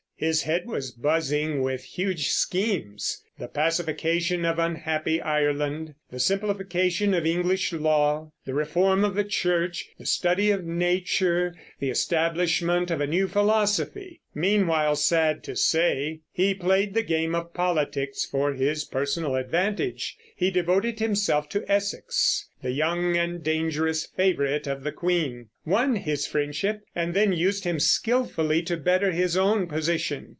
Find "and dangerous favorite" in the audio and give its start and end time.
23.17-24.67